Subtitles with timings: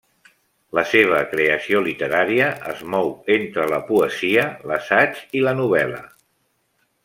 [0.77, 6.05] La seva creació literària es mou entre la poesia, l'assaig i la novel·la.